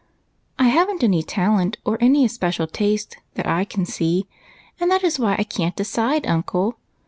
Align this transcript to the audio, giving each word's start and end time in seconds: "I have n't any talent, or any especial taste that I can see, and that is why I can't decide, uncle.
"I 0.57 0.67
have 0.69 0.89
n't 0.89 1.03
any 1.03 1.21
talent, 1.21 1.77
or 1.85 1.99
any 2.01 2.25
especial 2.25 2.65
taste 2.65 3.17
that 3.35 3.45
I 3.45 3.65
can 3.65 3.85
see, 3.85 4.27
and 4.79 4.89
that 4.89 5.03
is 5.03 5.19
why 5.19 5.35
I 5.37 5.43
can't 5.43 5.75
decide, 5.75 6.25
uncle. 6.25 6.79